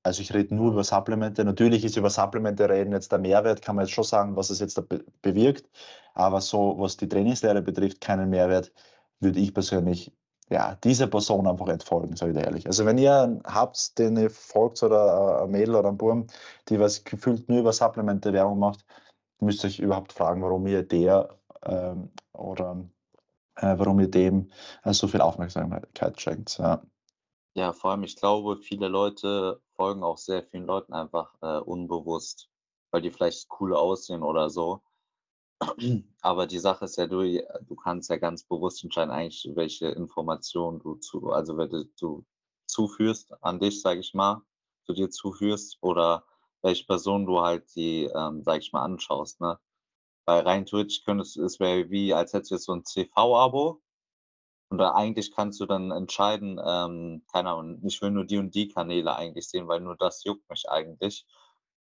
[0.03, 1.44] Also ich rede nur über Supplemente.
[1.44, 4.61] Natürlich ist über Supplemente reden jetzt der Mehrwert, kann man jetzt schon sagen, was es
[4.61, 5.68] jetzt be bewirkt.
[6.14, 8.72] Aber so, was die Trainingslehre betrifft, keinen Mehrwert,
[9.20, 10.12] würde ich persönlich
[10.50, 12.66] ja, dieser Person einfach entfolgen, sage ich dir ehrlich.
[12.66, 16.27] Also wenn ihr habt, den ihr folgt oder ein Mädel oder ein Burm,
[16.68, 18.85] die was gefühlt nur über Supplemente Werbung macht,
[19.40, 21.31] müsst ihr euch überhaupt fragen, warum ihr der
[21.64, 22.85] ähm, oder
[23.57, 24.50] äh, warum ihr dem
[24.85, 26.59] äh, so viel Aufmerksamkeit schenkt.
[26.59, 26.83] Ja.
[27.54, 32.48] Ja, vor allem, ich glaube, viele Leute folgen auch sehr vielen Leuten einfach äh, unbewusst,
[32.90, 34.82] weil die vielleicht cool aussehen oder so.
[36.22, 37.22] Aber die Sache ist ja, du,
[37.62, 42.24] du kannst ja ganz bewusst entscheiden, eigentlich, welche Informationen du zu, also wenn du
[42.66, 44.42] zuführst an dich, sage ich mal,
[44.86, 46.24] zu dir zuführst oder
[46.62, 49.58] welche Person du halt die, ähm, sag ich mal, anschaust, ne?
[50.26, 53.82] Weil rein theoretisch könntest es wäre wie, als hättest du jetzt so ein CV-Abo
[54.70, 58.55] und da eigentlich kannst du dann entscheiden, ähm, keine Ahnung, ich will nur die und
[58.55, 61.27] die Kanäle eigentlich sehen, weil nur das juckt mich eigentlich.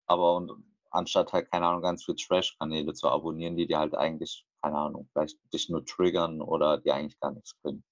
[0.06, 0.52] Aber und
[0.90, 5.08] anstatt halt, keine Ahnung, ganz viel Trash-Kanäle zu abonnieren, die dir halt eigentlich, keine Ahnung,
[5.12, 7.82] vielleicht dich nur triggern oder die eigentlich gar nichts bringen.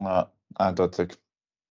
[0.00, 1.16] Ja, eindeutig.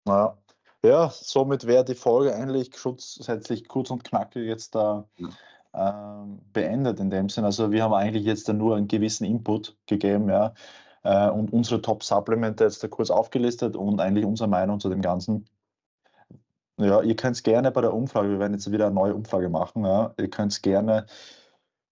[0.08, 0.38] Ja.
[0.84, 6.22] ja, somit wäre die Folge eigentlich grundsätzlich kurz und knackig jetzt da ja.
[6.22, 7.44] ähm, beendet in dem Sinn.
[7.44, 10.52] Also wir haben eigentlich jetzt nur einen gewissen Input gegeben, ja äh,
[11.04, 15.46] und unsere Top-Supplemente jetzt da kurz aufgelistet und eigentlich unsere Meinung zu dem Ganzen.
[16.78, 19.50] Ja, ihr könnt es gerne bei der Umfrage, wir werden jetzt wieder eine neue Umfrage
[19.50, 21.06] machen, ja, ihr könnt es gerne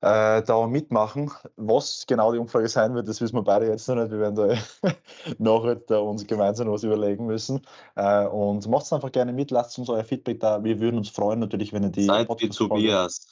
[0.01, 1.31] äh, da mitmachen.
[1.55, 4.11] Was genau die Umfrage sein wird, das wissen wir beide jetzt noch nicht.
[4.11, 4.91] Wir werden da
[5.39, 7.61] noch da uns gemeinsam was überlegen müssen.
[7.95, 10.63] Äh, und macht es einfach gerne mit, lasst uns euer Feedback da.
[10.63, 13.27] Wir würden uns freuen natürlich, wenn ihr die Seid wie Tobias.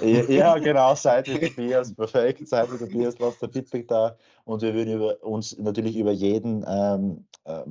[0.00, 4.74] Ja, genau, seid wie Tobias, perfekt, seid wie Tobias, lasst der Feedback da und wir
[4.74, 7.64] würden über, uns natürlich über jeden ähm, äh,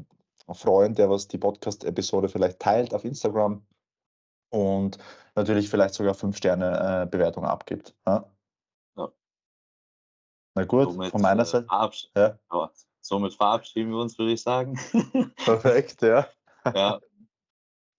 [0.53, 3.65] freuen, der was die Podcast-Episode vielleicht teilt auf Instagram
[4.49, 4.97] und
[5.35, 7.95] natürlich vielleicht sogar 5-Sterne-Bewertung äh, abgibt.
[8.05, 8.29] Ja?
[8.97, 9.11] ja?
[10.55, 12.39] Na gut, somit, von meiner äh, Seite.
[12.49, 12.71] Ja.
[13.01, 14.79] somit verabschieden wir uns, würde ich sagen.
[15.45, 16.27] Perfekt, ja.
[16.65, 16.99] ja,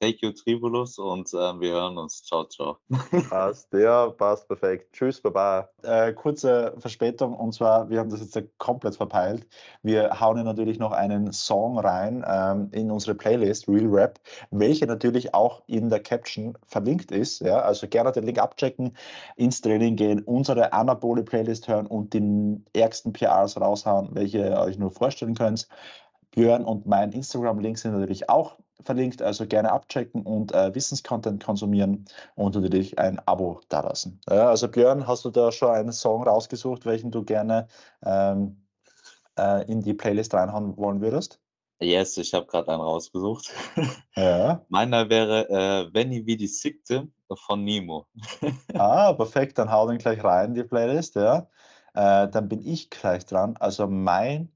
[0.00, 2.22] Thank you, Tribulus, und äh, wir hören uns.
[2.22, 2.78] Ciao, ciao.
[3.30, 4.92] Passt, ja, passt perfekt.
[4.92, 5.70] Tschüss, Baba.
[5.82, 9.48] Äh, kurze Verspätung, und zwar, wir haben das jetzt komplett verpeilt.
[9.82, 14.20] Wir hauen natürlich noch einen Song rein ähm, in unsere Playlist, Real Rap,
[14.52, 17.40] welche natürlich auch in der Caption verlinkt ist.
[17.40, 17.62] Ja?
[17.62, 18.96] Also gerne den Link abchecken,
[19.34, 24.92] ins Training gehen, unsere Anabole-Playlist hören und die ärgsten PRs raushauen, welche ihr euch nur
[24.92, 25.66] vorstellen könnt.
[26.30, 32.04] Björn und mein Instagram-Link sind natürlich auch verlinkt, also gerne abchecken und äh, Wissenscontent konsumieren
[32.34, 34.20] und natürlich ein Abo dalassen.
[34.28, 37.68] Ja, also Björn, hast du da schon einen Song rausgesucht, welchen du gerne
[38.04, 38.64] ähm,
[39.38, 41.40] äh, in die Playlist reinhauen wollen würdest?
[41.80, 43.52] Yes, ich habe gerade einen rausgesucht.
[44.16, 44.64] Ja.
[44.68, 47.06] Meiner wäre äh, Venny wie die Sickte
[47.46, 48.08] von Nemo.
[48.74, 51.48] ah, perfekt, dann hau den gleich rein, die Playlist, ja.
[51.94, 53.56] Äh, dann bin ich gleich dran.
[53.60, 54.50] Also mein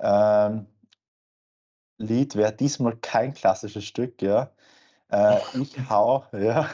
[0.00, 0.66] ähm,
[1.98, 4.50] Lied wäre diesmal kein klassisches Stück, ja.
[5.08, 6.68] Äh, ich hau, ja,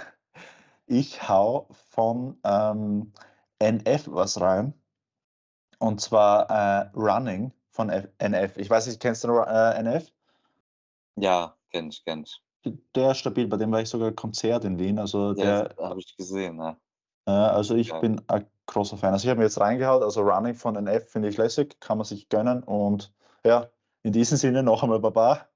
[0.86, 3.12] ich hau von ähm,
[3.58, 4.74] NF was rein.
[5.78, 8.56] Und zwar äh, Running von F NF.
[8.56, 10.12] Ich weiß nicht, kennst du äh, NF?
[11.16, 12.40] Ja, kenn ich, kenn ich.
[12.94, 14.98] Der ist stabil, bei dem war ich sogar Konzert in Wien.
[14.98, 16.76] Also ja, der habe ich gesehen, ja.
[17.26, 17.98] also ich ja.
[17.98, 19.12] bin ein großer Fan.
[19.12, 22.04] Also ich habe mir jetzt reingehaut, also Running von NF finde ich lässig, kann man
[22.04, 23.12] sich gönnen und
[23.44, 23.68] ja,
[24.02, 25.48] in diesem Sinne noch einmal Baba.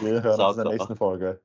[0.00, 1.40] Wir hören uns in der nächsten Folge.